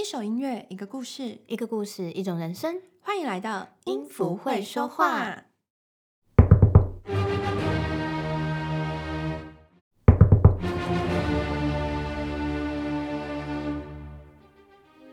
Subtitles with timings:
[0.00, 2.80] 一首音乐，一个故事，一个故事，一种人生。
[3.02, 5.44] 欢迎来到音符会说话。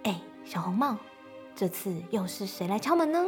[0.04, 0.96] 哎，小红帽，
[1.54, 3.26] 这次又是谁来敲门呢？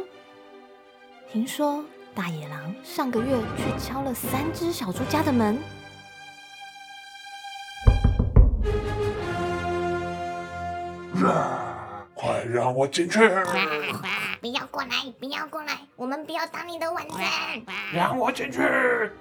[1.30, 1.84] 听说
[2.14, 5.58] 大野狼上个月去敲了三只小猪家的门。
[11.12, 11.28] 快
[12.52, 13.18] 让我进去！
[14.40, 14.88] 不要过来，
[15.20, 17.20] 不要过来，我们不要当你的晚餐。
[17.94, 18.58] 让我进去，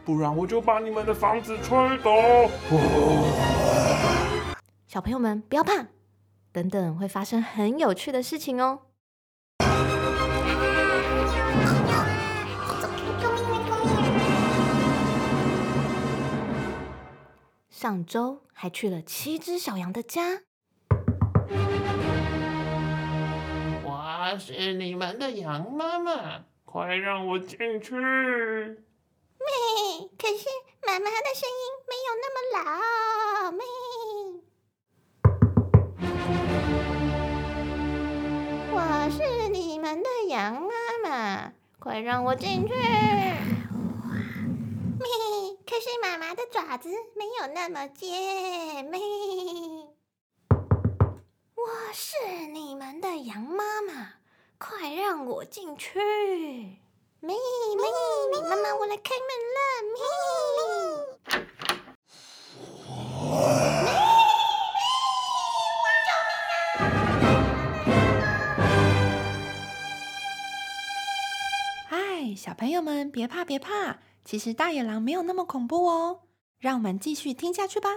[0.04, 2.12] 不然我就把你们的房子吹倒。
[4.88, 5.88] 小朋友们不要怕，
[6.52, 8.80] 等等会发生很有趣的事情哦。
[17.70, 20.42] 上周还去了七只小羊的家。
[24.22, 27.90] 我是你们的羊妈妈，快让我进去！
[27.90, 27.96] 可
[30.28, 30.44] 是
[30.86, 31.56] 妈妈的声音
[31.88, 32.60] 没有那么老。
[38.74, 38.78] 我
[39.10, 40.68] 是你们的羊妈
[41.02, 42.74] 妈，快让我进去！
[45.66, 48.92] 可是妈妈的爪子没有那么尖。
[55.26, 56.00] 我进去！
[57.20, 57.34] 咪咪，
[58.42, 59.60] 妈妈，我来开门了！
[59.94, 60.00] 咪。
[71.90, 76.22] 嗨，小朋友们，别怕别怕，其实大野狼没有那么恐怖哦。
[76.60, 77.90] 让我们继续听下去吧。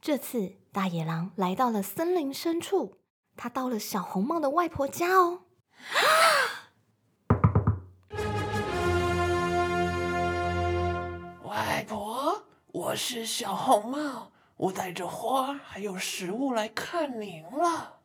[0.00, 2.98] 这次大野狼来到了森林深处，
[3.36, 5.42] 他到了小红帽的外婆家哦。
[11.44, 18.00] 外婆，我是小红帽，我带着花还有食物来看您了。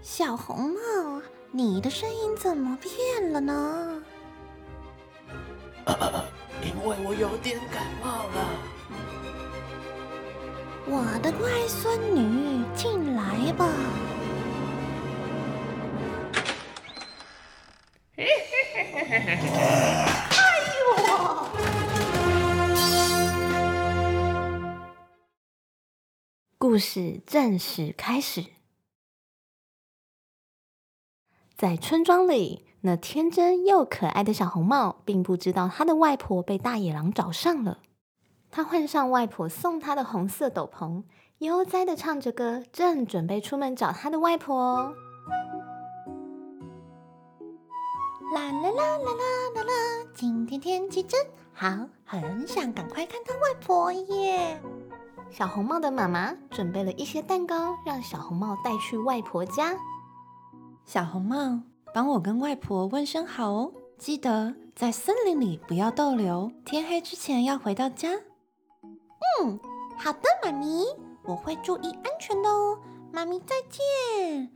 [0.00, 0.78] 小红帽，
[1.50, 4.02] 你的声音怎么变了呢？
[6.62, 8.48] 因为我有点感冒了。
[10.90, 13.68] 我的乖孙女，进来吧。
[26.56, 28.46] 故事正式开始。
[31.54, 37.80] 在村庄里，那天真又可爱的小红帽并不知道他的外婆被大野狼找上了。
[38.50, 41.02] 他换上外婆送他的红色斗篷，
[41.38, 44.94] 悠哉的唱着歌，正准备出门找他的外婆。
[48.34, 49.72] 啦啦啦啦啦啦啦！
[50.14, 51.18] 今天天气真
[51.52, 54.60] 好，很想赶快看到外婆耶。
[55.30, 59.76] 小红帽的妈妈准备了一些蛋糕，让小红帽带去外婆家。
[60.84, 61.60] 小红帽，
[61.94, 68.10] 帮我跟外婆问声好哦，记得在森林里不要逗留，天黑之前要回到家。
[69.40, 69.58] 嗯，
[69.98, 70.84] 好的，妈咪，
[71.24, 72.78] 我会注意安全的哦。
[73.12, 74.50] 妈咪再见。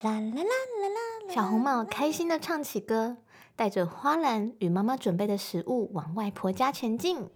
[0.00, 0.88] 啦啦啦啦
[1.28, 1.34] 啦！
[1.34, 3.18] 小红帽开心的唱起歌，
[3.54, 7.28] 带着花篮与妈妈准备的食物往外婆家前进。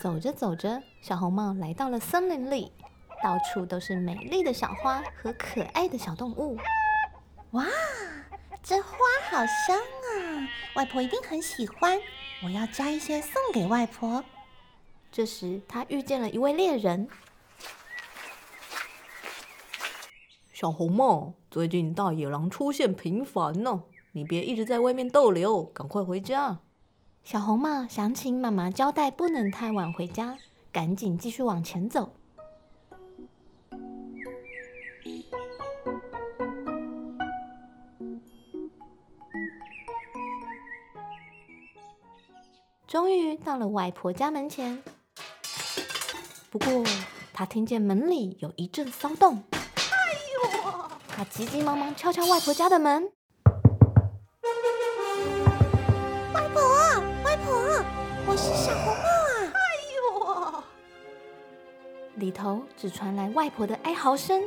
[0.00, 2.72] 走着走着，小红帽来到了森林里，
[3.22, 6.56] 到处都是美丽的小花和可爱的小动物。
[7.52, 7.64] 哇，
[8.62, 8.96] 这花
[9.30, 9.93] 好香啊！
[10.74, 11.98] 外婆一定很喜欢，
[12.42, 14.24] 我要摘一些送给外婆。
[15.12, 17.08] 这时，他遇见了一位猎人。
[20.52, 23.82] 小红帽，最近大野狼出现频繁呢，
[24.12, 26.60] 你别一直在外面逗留，赶快回家。
[27.22, 30.38] 小红帽想请妈妈交代，不能太晚回家，
[30.72, 32.14] 赶紧继续往前走。
[42.94, 44.80] 终于到了外婆家门前，
[46.48, 46.84] 不过
[47.32, 49.42] 他听见门里有一阵骚动。
[49.50, 49.58] 哎
[50.32, 50.88] 呦！
[51.08, 53.10] 他急急忙忙敲敲外婆家的门。
[56.32, 56.62] 外婆，
[57.24, 57.84] 外婆，
[58.28, 59.52] 我是小红帽啊！
[59.58, 59.58] 哎
[60.52, 60.62] 呦！
[62.14, 64.40] 里头只传来外婆的哀嚎声。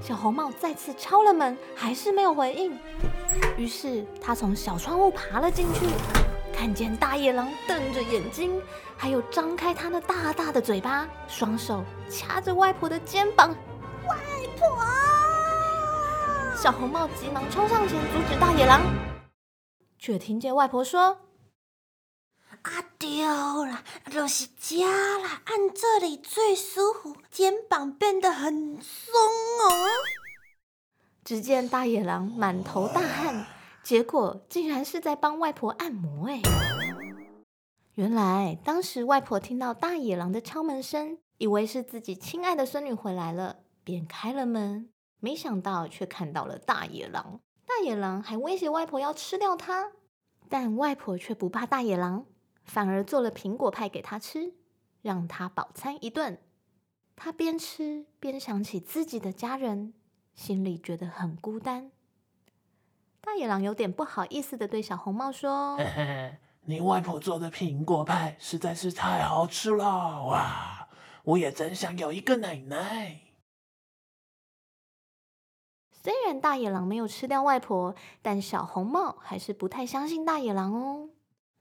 [0.00, 2.78] 小红帽再次敲了门，还是没有回应。
[3.56, 5.80] 于是他从小窗户爬了进去，
[6.62, 8.62] 看见大野狼瞪着眼睛，
[8.96, 13.50] 还有张开他那大大的嘴巴，双手掐着外婆的肩膀。
[14.06, 14.16] 外
[14.56, 14.68] 婆！
[16.56, 18.80] 小红帽急忙冲上前阻止大野狼，
[19.98, 21.18] 却听见外婆说
[22.62, 24.86] ：“啊，丢啦，就是家
[25.18, 29.88] 啦，按这里最舒服，肩膀变得很松哦。”
[31.26, 33.46] 只见大野狼满头大汗，
[33.82, 36.28] 结果竟然是在帮外婆按摩。
[36.28, 36.40] 哎，
[37.94, 44.88] 原来当时外婆听到大野狼的敲门声，以为是自己亲爱的孙女回来了，便开了门。
[45.18, 49.92] 没想到却看到了大野狼，大野狼还威胁外婆要吃掉它，
[50.48, 52.26] 但外婆却不怕大野狼，
[52.64, 54.54] 反而做了苹果派给他吃，
[55.00, 56.38] 让他饱餐一顿。
[57.16, 59.94] 他边吃边想起自己的家人。
[60.34, 61.92] 心里觉得很孤单，
[63.24, 70.88] 大野狼有点不好意思的对小红帽说：“嘿嘿，你外婆做的苹果派实在是太好吃了哇！
[71.22, 73.20] 我也真想有一个奶奶。”
[76.02, 81.10] 虽然大野狼没有吃掉外婆，但小红帽还是不太相信大野狼哦。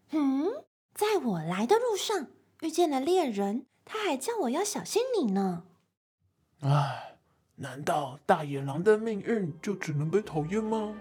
[0.10, 0.48] 嗯，
[0.96, 2.28] 在我来的路上
[2.62, 5.66] 遇见了猎人，他还叫我要小心你呢。
[6.62, 7.08] 唉。
[7.58, 10.96] 难道大野狼的命运就只能被讨厌吗？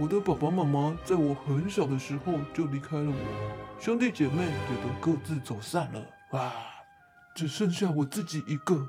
[0.00, 6.00] 我的爸爸妈妈在我很小的时候就离开了我，兄弟姐妹也都各自走散了，
[6.30, 6.52] 哇，
[7.34, 8.86] 只剩下我自己一个。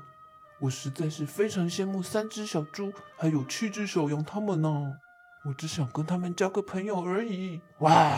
[0.60, 4.98] 我实在是非常羡慕三只小猪还有七只小羊他们呢。
[5.44, 7.60] 我只想跟他们交个朋友而已。
[7.78, 8.12] 哇，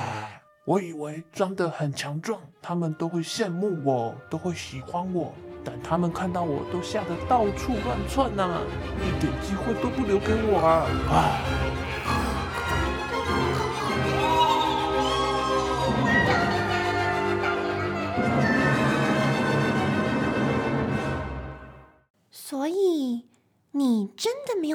[0.67, 5.33] 我以为装得很强壮，他们都会羡慕我，都会喜欢我。
[5.65, 8.61] 但他们看到我都吓得到处乱窜呐，
[8.99, 10.85] 一点机会都不留给我啊！
[11.57, 11.62] 所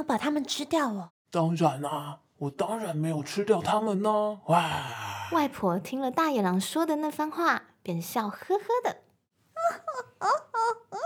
[0.07, 1.09] 把他们吃掉哦？
[1.29, 4.39] 当然啦，我当然没有吃掉他们呢！
[4.45, 5.27] 哇！
[5.33, 8.91] 外婆听了大野狼说的那番话，便笑呵呵的。
[9.57, 9.83] 哦
[10.19, 10.27] 哦
[10.91, 10.97] 哦！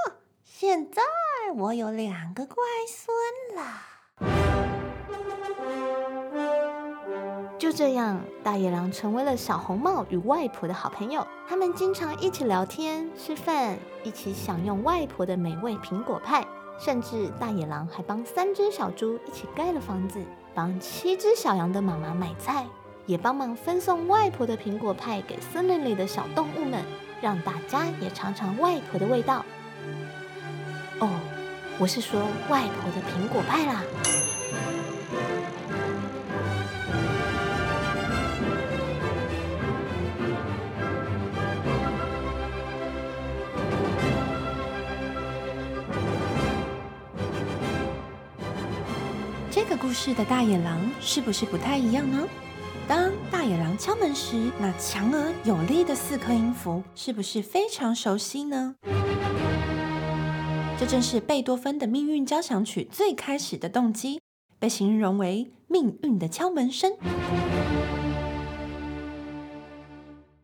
[0.44, 1.02] 现在
[1.56, 2.56] 我有两个乖
[2.88, 3.88] 孙啦。
[7.58, 11.26] 就这样，大野狼成为了小红帽与外婆的好朋友。
[11.48, 16.46] 他们经常一起聊天、吃饭，一起享用外婆的美味苹果派。
[16.84, 20.20] 甚至大野狼还帮三只小猪一起盖了房子，
[20.56, 22.66] 帮七只小羊的妈妈买菜，
[23.06, 26.84] 也帮忙分送外婆的苹果派给森林里的小动物们。
[27.22, 29.46] 让大家也尝尝外婆的味道。
[31.00, 31.08] 哦，
[31.78, 32.20] 我是说
[32.50, 33.84] 外婆的苹果派啦。
[49.64, 52.28] 这个故事的大野狼是不是不太一样呢？
[52.88, 58.76] 当大野狼敲门时，那强而有力的四颗音符是不是非常熟悉呢？
[60.80, 64.20] 这正是贝多芬的命运交响曲最开始的动机，
[64.58, 66.98] 被形容为命运的敲门声。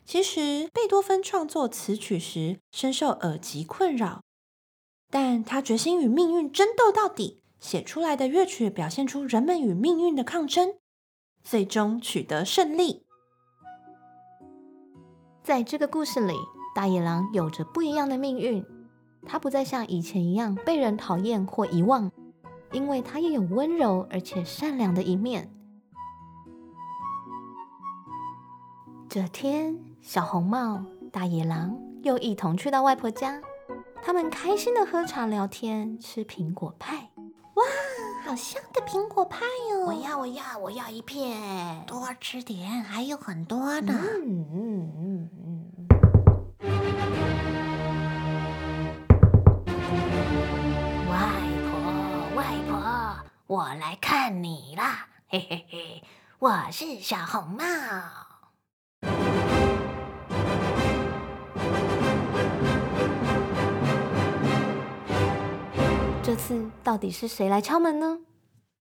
[0.06, 4.22] 其实，贝多芬创作此曲时深受耳疾困扰，
[5.10, 10.76] 但他决心与命运争斗到底，写出来的乐曲表现出人们与命运的抗争。
[11.44, 13.06] 最终取得胜利。
[15.44, 16.34] 在这个故事里，
[16.76, 18.66] 大野狼有着不一样的命运。
[19.26, 22.12] 他不再像以前一样被人讨厌或遗忘，
[22.74, 25.50] 因为他也有温柔而且善良的一面。
[29.08, 33.42] 这天，小红帽、大野狼又一同去到外婆家，
[34.02, 37.10] 他们开心的喝茶、聊天、吃苹果派。
[37.58, 37.64] 哇！
[38.24, 39.86] 好香的苹果派哟！
[39.88, 43.94] 我要，我要，我要一片，多吃点，还有很多呢。
[44.24, 45.88] 嗯嗯嗯嗯。
[51.10, 51.18] 外
[51.66, 52.78] 婆，外婆，
[53.48, 55.08] 我来看你啦！
[55.30, 56.04] 嘿嘿嘿，
[56.38, 57.64] 我是小红帽。
[66.28, 68.20] 这次到底是谁来敲门呢？